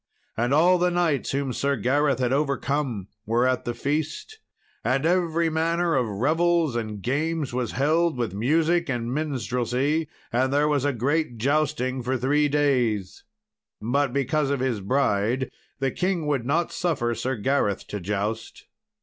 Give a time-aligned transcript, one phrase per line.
[0.35, 4.39] And all the knights whom Sir Gareth had overcome were at the feast;
[4.83, 10.07] and every manner of revels and games was held with music and minstrelsy.
[10.33, 13.25] And there was a great jousting for three days.
[13.79, 18.65] But because of his bride the king would not suffer Sir Gareth to joust.